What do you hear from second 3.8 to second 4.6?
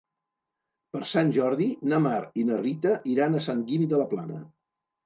de la Plana.